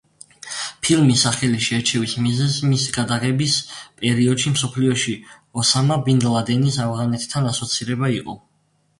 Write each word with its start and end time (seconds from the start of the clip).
ფილმის 0.85 1.23
სახელის 1.25 1.65
შერჩევის 1.65 2.13
მიზეზი 2.27 2.69
მისი 2.69 2.95
გადაღების 2.95 3.57
პერიოდში 4.03 4.53
მსოფლიოში 4.53 5.13
ოსამა 5.65 5.99
ბინ 6.07 6.23
ლადენის 6.37 6.79
ავღანეთთან 6.87 7.51
ასოცირება 7.51 8.11
იყო. 8.15 8.35